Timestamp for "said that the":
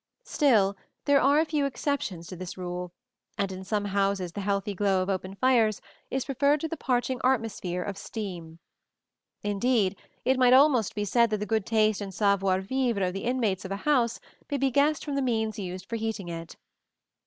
11.05-11.45